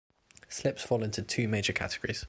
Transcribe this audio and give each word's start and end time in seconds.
Slips 0.49 0.81
fall 0.83 1.03
into 1.03 1.21
two 1.21 1.47
major 1.47 1.73
categories. 1.73 2.19